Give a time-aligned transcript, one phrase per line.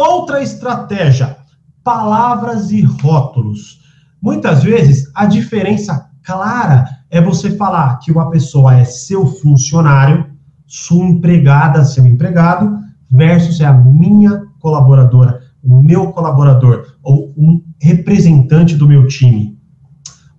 [0.00, 1.36] Outra estratégia:
[1.84, 3.80] palavras e rótulos.
[4.22, 10.24] Muitas vezes a diferença clara é você falar que uma pessoa é seu funcionário,
[10.66, 12.78] sua empregada, seu empregado,
[13.10, 19.58] versus é a minha colaboradora, o meu colaborador ou um representante do meu time.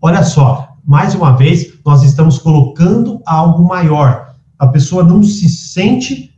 [0.01, 4.33] Olha só, mais uma vez, nós estamos colocando algo maior.
[4.57, 6.33] A pessoa não se sente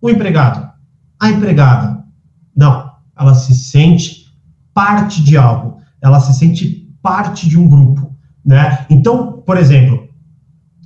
[0.00, 0.66] o empregado,
[1.20, 2.03] a empregada.
[2.56, 4.24] Não, ela se sente
[4.72, 8.86] parte de algo, ela se sente parte de um grupo, né?
[8.90, 10.08] Então, por exemplo,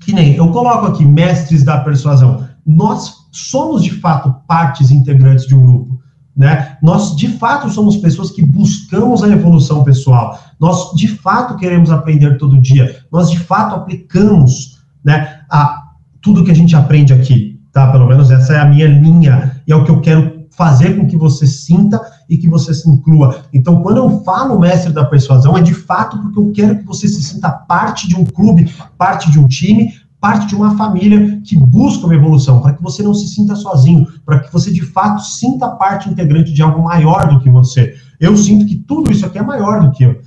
[0.01, 2.47] que nem eu coloco aqui mestres da persuasão.
[2.67, 5.99] Nós somos de fato partes integrantes de um grupo.
[6.37, 6.79] Né?
[6.81, 10.39] Nós, de fato, somos pessoas que buscamos a evolução pessoal.
[10.61, 13.05] Nós, de fato, queremos aprender todo dia.
[13.11, 15.83] Nós, de fato, aplicamos né, a,
[16.23, 17.61] tudo que a gente aprende aqui.
[17.73, 17.91] Tá?
[17.91, 21.07] Pelo menos essa é a minha linha e é o que eu quero fazer com
[21.07, 23.45] que você sinta e que você se inclua.
[23.55, 27.07] Então, quando eu falo mestre da persuasão, é de fato porque eu quero que você
[27.07, 31.57] se sinta parte de um clube, parte de um time, parte de uma família que
[31.57, 35.23] busca uma evolução, para que você não se sinta sozinho, para que você de fato
[35.23, 37.95] sinta parte integrante de algo maior do que você.
[38.19, 40.21] Eu sinto que tudo isso aqui é maior do que eu.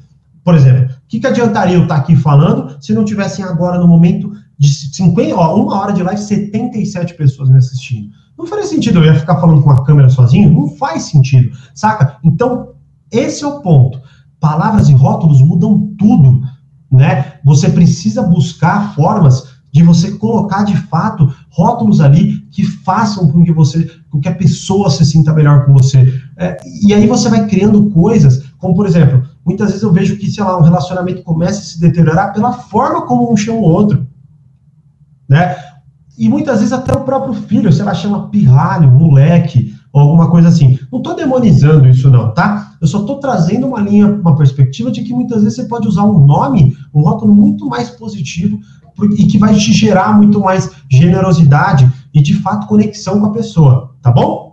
[0.46, 3.88] Por exemplo, o que, que adiantaria eu estar aqui falando se não tivessem agora no
[3.88, 8.21] momento de 50, ó, uma hora de live, 77 pessoas me assistindo?
[8.42, 10.52] Não faria sentido eu ia ficar falando com a câmera sozinho?
[10.52, 12.18] Não faz sentido, saca?
[12.24, 12.70] Então,
[13.12, 14.02] esse é o ponto.
[14.40, 16.42] Palavras e rótulos mudam tudo,
[16.92, 17.34] né?
[17.46, 23.52] Você precisa buscar formas de você colocar de fato rótulos ali que façam com que
[23.52, 26.20] você, com que a pessoa se sinta melhor com você.
[26.36, 30.32] É, e aí você vai criando coisas, como por exemplo, muitas vezes eu vejo que,
[30.32, 34.08] sei lá, um relacionamento começa a se deteriorar pela forma como um chama o outro,
[35.30, 35.56] né?
[36.18, 40.48] E muitas vezes até o próprio filho, sei lá, chama pirralho, moleque, ou alguma coisa
[40.48, 40.80] assim.
[40.92, 42.74] Não estou demonizando isso não, tá?
[42.82, 46.04] Eu só estou trazendo uma linha, uma perspectiva de que muitas vezes você pode usar
[46.04, 48.60] um nome, um rótulo muito mais positivo
[49.18, 53.96] e que vai te gerar muito mais generosidade e, de fato, conexão com a pessoa,
[54.02, 54.51] tá bom?